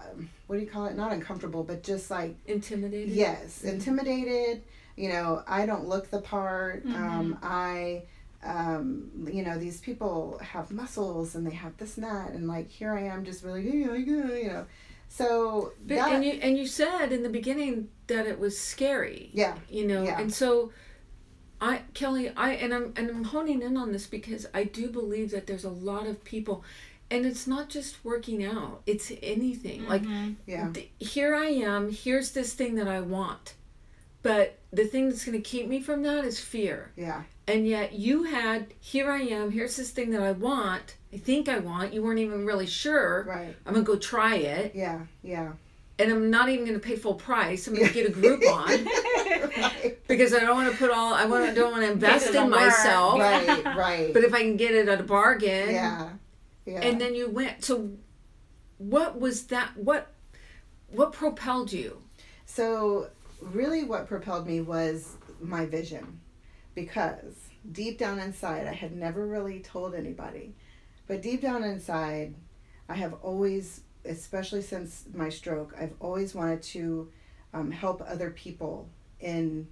[0.47, 0.95] what do you call it?
[0.95, 4.63] Not uncomfortable, but just like intimidated yes, intimidated.
[4.95, 6.85] You know, I don't look the part.
[6.85, 6.95] Mhm.
[6.95, 8.03] Um I
[8.43, 12.69] um you know, these people have muscles and they have this and that and like
[12.69, 14.65] here I am just really hey, I go, you know.
[15.09, 19.29] So But, that and you and you said in the beginning that it was scary
[19.33, 20.19] yeah, you know Yeah.
[20.19, 20.71] and so
[21.59, 25.31] i kelly i and i'm and i'm honing in on this because i do believe
[25.31, 26.63] that there's a lot of people
[27.09, 30.35] and it's not just working out it's anything like Mhm.
[30.45, 30.69] yeah.
[30.73, 33.53] th- here i am here's this thing that i want
[34.23, 37.23] but the thing that's going to keep me from that is fear Yeah.
[37.47, 41.47] and yet you had here i am here's this thing that i want i think
[41.47, 43.55] i want you weren't even really sure Right.
[43.65, 45.01] i'm going to go try it Yeah.
[45.23, 45.53] Yeah.
[45.99, 48.85] and i'm not even going to pay full price i'm going to get a Groupon
[49.57, 49.97] right.
[50.07, 52.41] because I don't want to put all I want to don't want to invest in
[52.43, 52.49] work.
[52.61, 53.19] myself.
[53.19, 53.65] Right.
[53.65, 54.13] Right.
[54.13, 56.09] But if I can get it at a bargain, yeah.
[56.67, 56.81] Yeah.
[56.81, 57.63] And then you went.
[57.63, 57.91] So,
[58.77, 59.75] what was that?
[59.77, 60.11] What
[60.91, 62.01] what propelled you?
[62.45, 63.09] So,
[63.41, 66.19] really, what propelled me was my vision
[66.75, 67.35] because
[67.71, 70.55] deep down inside, I had never really told anybody,
[71.07, 72.35] but deep down inside,
[72.89, 77.09] I have always, especially since my stroke, I've always wanted to
[77.53, 78.89] um, help other people
[79.21, 79.67] in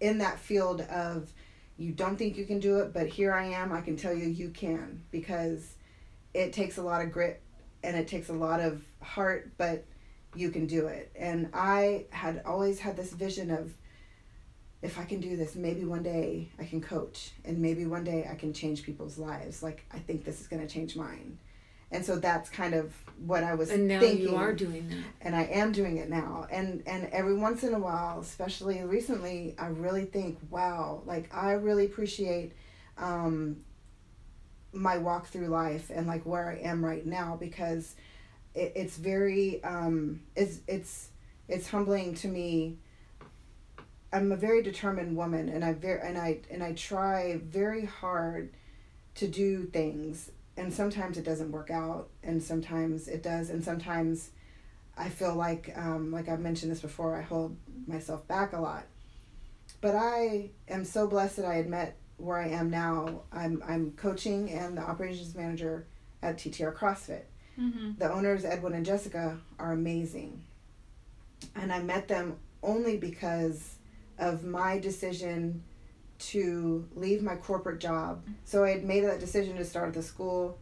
[0.00, 1.32] in that field of
[1.76, 4.26] you don't think you can do it but here i am i can tell you
[4.26, 5.74] you can because
[6.32, 7.42] it takes a lot of grit
[7.82, 9.84] and it takes a lot of heart but
[10.36, 11.12] you can do it.
[11.16, 13.72] And i had always had this vision of
[14.82, 18.26] if i can do this maybe one day i can coach and maybe one day
[18.30, 19.62] i can change people's lives.
[19.62, 21.38] Like i think this is going to change mine
[21.94, 22.92] and so that's kind of
[23.26, 24.98] what i was And now thinking you are doing that.
[25.22, 26.46] and I am doing it now.
[26.50, 31.52] And and every once in a while, especially recently, I really think, wow, like I
[31.52, 32.52] really appreciate
[32.98, 33.58] um,
[34.72, 37.94] my walk through life and like where I am right now because
[38.54, 41.10] it, it's very um, it's it's
[41.48, 42.78] it's humbling to me.
[44.12, 48.50] I'm a very determined woman, and I very and I and I try very hard
[49.16, 54.30] to do things and sometimes it doesn't work out and sometimes it does and sometimes
[54.96, 58.84] i feel like um, like i've mentioned this before i hold myself back a lot.
[59.80, 63.22] But i am so blessed that i had met where i am now.
[63.32, 65.86] I'm, I'm coaching and the operations manager
[66.22, 67.22] at ttr crossfit.
[67.58, 67.98] Mhm.
[67.98, 70.42] the owners edwin and jessica are amazing.
[71.54, 73.74] And i met them only because
[74.18, 75.62] of my decision
[76.18, 78.24] to leave my corporate job.
[78.44, 80.58] So i had made that decision to start at the school.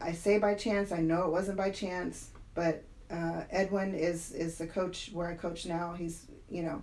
[0.00, 4.58] I say by chance i know it wasn't by chance but uh, edwin is is
[4.58, 5.94] the coach where i coach now.
[5.94, 6.82] He's you know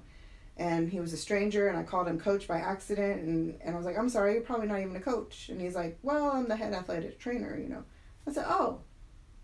[0.57, 3.77] and he was a stranger and i called him coach by accident and, and i
[3.77, 5.49] was like i'm sorry you're probably not even a coach.
[5.49, 7.83] And he's like well i'm the head athletic trainer you know.
[8.27, 8.79] I said oh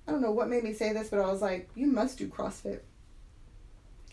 [0.08, 2.28] I don't know what made me say this, but I was like, "You must do
[2.28, 2.82] CrossFit."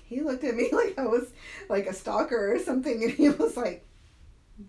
[0.08, 1.30] He looked at me like I was
[1.68, 3.84] like a stalker or something, and he was like,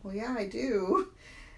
[0.04, 1.10] "Well, yeah, I do."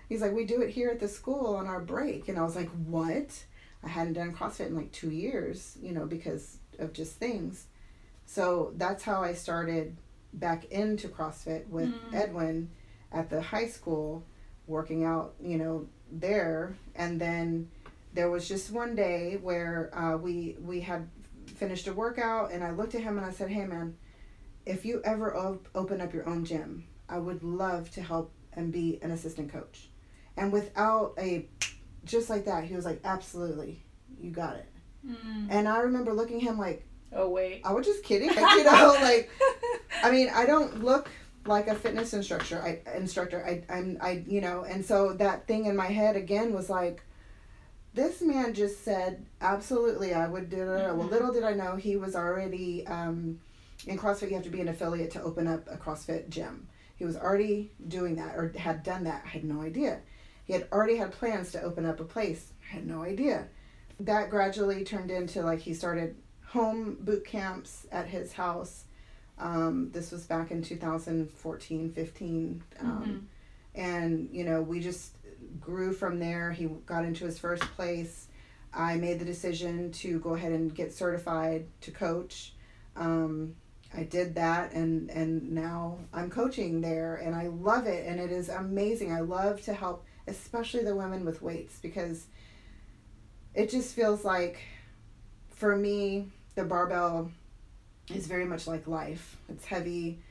[0.09, 2.55] He's like, "We do it here at the school on our break," and I was
[2.55, 3.45] like, "What?"
[3.83, 7.65] I hadn't done CrossFit in like two years, you know, because of just things.
[8.25, 9.97] So that's how I started
[10.33, 12.13] back into CrossFit with Mm.
[12.13, 12.69] Edwin
[13.11, 14.23] at the high school,
[14.67, 17.69] working out, you know, there, and then
[18.13, 21.07] there was just one day where uh, we we had
[21.61, 23.95] finished a workout and I looked at him and I said, "Hey man,
[24.65, 28.71] if you ever op- open up your own gym, I would love to help and
[28.71, 29.89] be an assistant coach."
[30.35, 31.47] And without a
[32.03, 33.83] just like that, he was like, "Absolutely,
[34.19, 34.69] you got it."
[35.07, 35.47] Mm.
[35.49, 37.61] And I remember looking at him like, Oh wait.
[37.65, 39.29] I was just kidding, like, you know, like
[40.03, 41.09] I mean, I don't look
[41.45, 42.61] like a fitness instructor.
[42.61, 43.45] I instructor.
[43.45, 47.03] I I'm I you know, and so that thing in my head again was like,
[47.93, 50.95] this man just said absolutely I would do it.
[50.95, 51.11] Well, Mhm.
[51.11, 53.39] little did I know he was already um,
[53.87, 54.29] in CrossFit.
[54.29, 56.67] You have to be an affiliate to open up a CrossFit gym.
[56.95, 59.23] He was already doing that or had done that.
[59.25, 59.99] I had no idea.
[60.45, 62.53] He had already had plans to open up a place.
[62.69, 63.47] I had no idea.
[63.99, 68.85] That gradually turned into like he started home boot camps at his house.
[69.39, 72.63] Um, this was back in 2014, 15.
[72.79, 73.27] Um,
[73.73, 75.13] And, you know, we just
[75.59, 76.51] grew from there.
[76.51, 78.27] He got into his first place.
[78.73, 82.53] I made the decision to go ahead and get certified to coach.
[82.95, 83.55] Um,
[83.93, 88.31] I did that and, and now I'm coaching there and I love it and it
[88.31, 89.11] is amazing.
[89.11, 92.27] I love to help, especially the women with weights because
[93.53, 94.61] it just feels like
[95.49, 97.31] for me, the barbell
[98.13, 99.37] is very much like life.
[99.49, 100.21] It's heavy.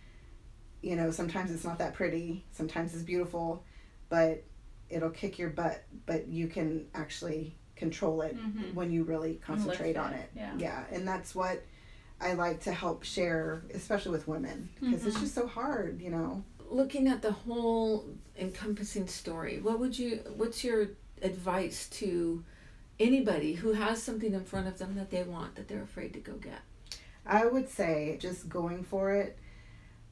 [0.81, 3.63] You know, sometimes it's not that pretty, sometimes it's beautiful,
[4.09, 4.43] but
[4.91, 8.75] it'll kick your butt, but you can actually control it Mhm.
[8.75, 10.31] when you really concentrate on it, it.
[10.37, 10.55] yeah.
[10.59, 11.63] Yeah, and that's what
[12.21, 15.21] I like to help share, especially with women, because it's Mhm.
[15.21, 16.45] just so hard, you know.
[16.69, 18.05] Looking at the whole
[18.39, 20.17] encompassing story, what would you?
[20.37, 20.89] What's your
[21.23, 22.45] advice to
[22.99, 26.21] anybody who has something in front of them that they want that they're afraid to
[26.21, 26.61] go get?
[27.25, 29.39] I would say just going for it.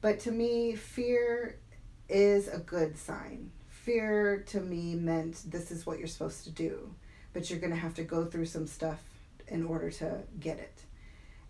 [0.01, 1.59] But to me, fear
[2.07, 3.51] is a good sign.
[3.93, 6.93] Fear to me meant this is what you're supposed to do,
[7.33, 9.01] but you're going to have to go through some stuff
[9.47, 10.83] in order to get it.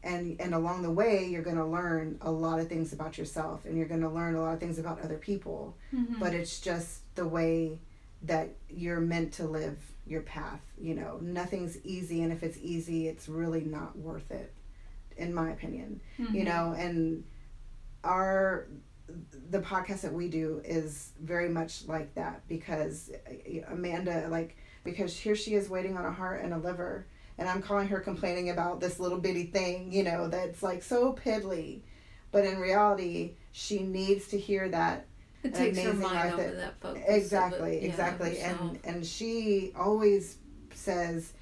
[0.04, 3.66] And and along the way, you're going to learn a lot of things about yourself
[3.66, 6.18] and you're going to learn a lot of things about other people, Mhm.
[6.18, 7.78] but it's just the way
[8.22, 11.18] that you're meant to live your path, you know.
[11.22, 14.54] Nothing's easy and if it's easy, it's really not worth it
[15.18, 16.46] in my opinion you Mhm.
[16.46, 17.26] know and
[18.06, 18.66] our
[19.50, 25.16] the podcast that we do is very much like that because uh, amanda like because
[25.18, 27.06] here she is waiting on a heart and a liver
[27.38, 31.14] and i'm calling her complaining about this little bitty thing you know that's like so
[31.14, 31.82] piddly
[32.32, 35.06] but in reality she needs to hear that
[35.44, 37.04] It takes her mind off of that focus.
[37.08, 38.62] exactly of it, yeah, exactly herself.
[38.62, 40.38] and and she always
[40.74, 41.34] says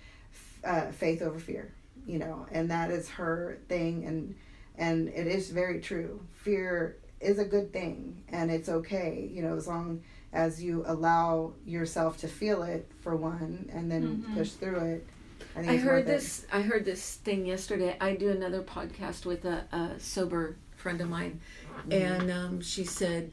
[0.64, 1.74] uh, faith over fear
[2.06, 4.36] you know and that is her thing and
[4.78, 9.56] and it is very true fear is a good thing and it's okay you know
[9.56, 10.02] as long
[10.34, 14.36] as you allow yourself to feel it for one and then Mhm.
[14.36, 15.08] push through it
[15.56, 16.20] i think I it's heard worth it.
[16.20, 16.46] this.
[16.52, 17.96] I heard this thing yesterday.
[18.02, 21.40] I do another podcast with a, a sober friend of mine,
[21.88, 21.92] Mm-hmm.
[21.92, 23.32] and um, she said,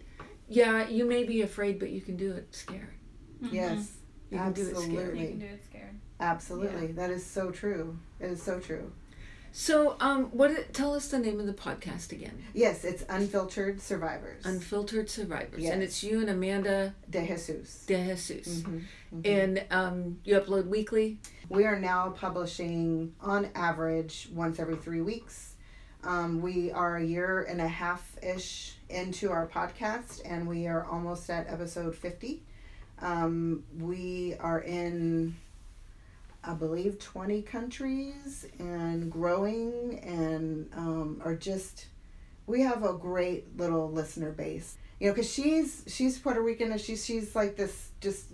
[0.48, 2.92] "Yeah, you may be afraid, but you can do it scared.
[3.42, 3.52] Mhm.
[3.52, 3.96] yes
[4.30, 5.94] You can do it scared." You absolutely can do it scared.
[6.20, 8.90] absolutely that is so true it is so true
[9.56, 10.50] So, um, what?
[10.50, 12.42] It, tell us the name of the podcast again.
[12.54, 15.72] yes it's unfiltered survivors Unfiltered Survivors, Yes.
[15.72, 18.82] and it's you and Amanda de jesus De Jesus, Mhm,
[19.14, 19.26] mhm.
[19.26, 21.20] and um, you upload weekly.
[21.48, 25.54] We are now publishing on average once every three weeks.
[26.02, 30.84] Um, we are a year and a half ish into our podcast, and we are
[30.84, 32.42] almost at episode 50.
[33.00, 35.36] Um, we are in,
[36.46, 41.86] I believe, 20 countries and growing, and um, are just,
[42.46, 44.76] we have a great little listener base.
[45.00, 48.26] You know, because she's she's Puerto Rican and she's she's like this just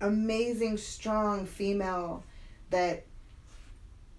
[0.00, 2.22] amazing, strong female
[2.70, 3.06] that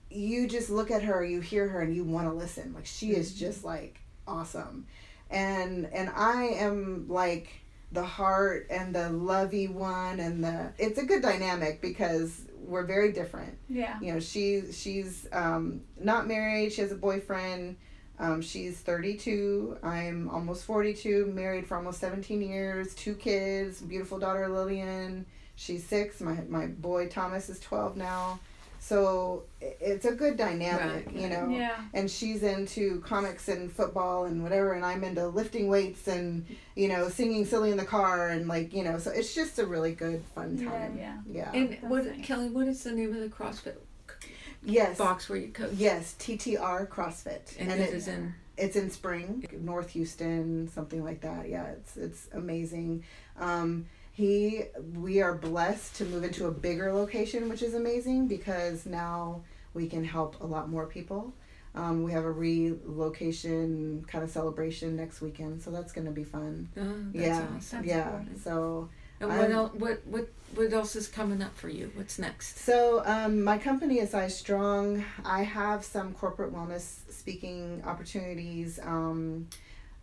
[0.10, 2.74] you just look at her, you hear her, and you want to listen.
[2.74, 4.88] Like she is just like awesome,
[5.30, 7.62] and and I am like
[7.92, 13.12] the heart and the lovey one, and the it's a good dynamic because we're very
[13.12, 13.58] different.
[13.69, 13.99] Yeah.
[14.01, 16.73] You know, she she's um, not married.
[16.73, 17.77] She has a boyfriend.
[18.19, 19.77] Um, she's 32.
[19.83, 21.27] I'm almost 42.
[21.27, 22.95] Married for almost 17 years.
[22.95, 23.81] Two kids.
[23.81, 25.25] Beautiful daughter Lillian.
[25.55, 26.21] She's six.
[26.21, 28.39] My my boy Thomas is 12 now.
[28.88, 31.50] So it's a good dynamic, Right, you know.
[31.50, 31.75] Yeah.
[31.94, 36.88] And she's into comics and football and whatever, and I'm into lifting weights and you
[36.88, 38.98] know singing silly in the car and like you know.
[38.98, 40.98] So it's just a really good fun time.
[40.98, 41.17] Yeah.
[41.29, 41.52] Yeah.
[41.52, 42.25] And That's what, nice.
[42.25, 42.50] Kelly?
[42.50, 43.75] What is the name of the CrossFit
[44.63, 44.98] yes.
[44.98, 45.73] box where you coach?
[45.73, 48.33] Yes, TTR CrossFit, and, and it it, is in.
[48.56, 51.50] it's in spring, North Houston, something like that.
[51.50, 53.04] Yeah, it's it's amazing.
[53.38, 53.88] Um,
[54.18, 54.63] he
[54.96, 59.42] we are blessed to move into a bigger location, which is amazing because now
[59.76, 61.36] we can help a lot more people.
[61.76, 66.24] Um, we have a relocation kind of celebration next weekend, so that's going to be
[66.24, 66.68] fun.
[66.76, 67.84] Oh, yeah, awesome.
[67.86, 68.06] yeah.
[68.06, 68.44] important.
[68.44, 68.90] So
[69.20, 71.92] And what else, what what what else is coming up for you?
[71.94, 72.58] What's next?
[72.58, 75.06] So, um, my company is I Strong.
[75.26, 78.80] I have some corporate wellness speaking opportunities.
[78.82, 79.48] Um,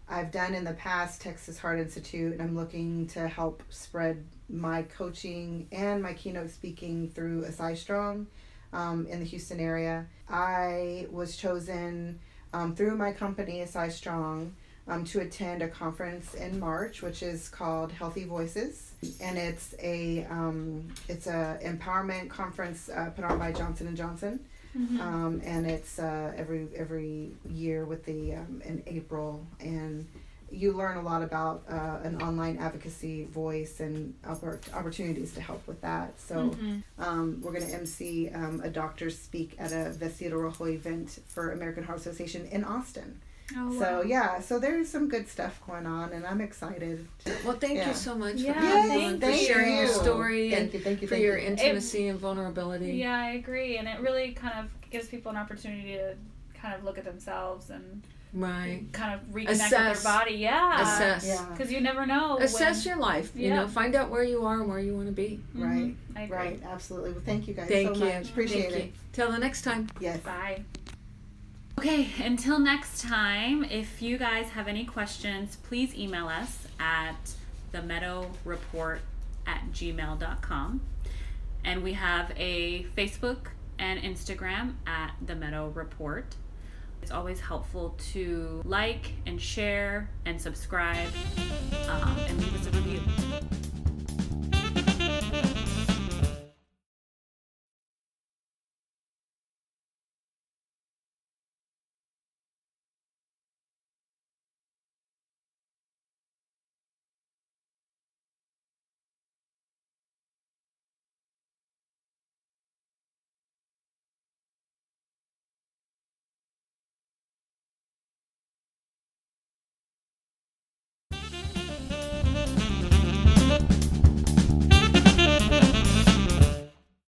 [0.08, 4.82] I've done in the past Texas Heart Institute, and I'm looking to help spread my
[4.82, 8.26] coaching and my keynote speaking through Asai Strong
[8.72, 10.06] um, in the Houston area.
[10.28, 12.20] I was chosen
[12.52, 14.54] um, through my company Asai Strong
[14.86, 20.24] um, to attend a conference in March, which is called Healthy Voices, and it's a
[20.26, 24.40] um, it's a empowerment conference uh, put on by Johnson and Johnson,
[25.00, 30.06] um, and it's uh, every every year with the um, in April, and
[30.50, 34.14] you learn a lot about uh, an online advocacy voice and
[34.72, 36.18] opportunities to help with that.
[36.20, 36.82] So Mhm.
[36.98, 41.50] um, we're going to MC um, a doctor speak at a Vestido Rojo event for
[41.52, 43.20] American Heart Association in Austin.
[43.56, 44.02] Oh, So wow.
[44.02, 47.06] yeah, so there's some good stuff going on, and I'm excited.
[47.24, 47.88] To, Well, thank Yeah.
[47.88, 49.46] you so much Yeah, for coming thank for you.
[49.46, 51.46] sharing your story Thank and you, thank you, for thank your you.
[51.48, 52.92] intimacy and vulnerability.
[52.92, 56.14] Yeah, I agree, and it really kind of gives people an opportunity to
[56.60, 58.02] kind of look at themselves and
[58.32, 58.82] Right.
[58.92, 59.70] kind of reconnect Assess.
[59.96, 60.32] with their body.
[60.34, 61.24] Yeah, Assess.
[61.26, 62.38] yeah, because you never know.
[62.38, 63.30] Assess when, your life.
[63.36, 63.56] You Yeah.
[63.56, 65.40] know, find out where you are and where you want to be.
[65.56, 66.36] Mhm, right, I agree.
[66.36, 67.12] right, absolutely.
[67.12, 68.12] Well, thank you guys Thank so you.
[68.12, 68.30] much.
[68.30, 68.84] Appreciate Thank it.
[68.86, 68.92] you.
[69.12, 69.88] Till the next time.
[70.00, 70.18] Yes.
[70.18, 70.64] Bye.
[71.84, 77.34] Okay, until next time, if you guys have any questions, please email us at
[77.72, 79.02] the meadow report
[79.46, 80.80] at gmail.com.
[81.62, 86.36] And we have a Facebook and Instagram at the meadow report.
[87.02, 91.12] It's always helpful to like and share and subscribe
[91.90, 93.53] um, and leave us a review.